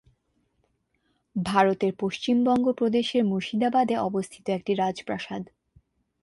[1.35, 5.43] ভারতের পশ্চিমবঙ্গ প্রদেশের মুর্শিদাবাদে অবস্থিত একটি রাজপ্রাসাদ।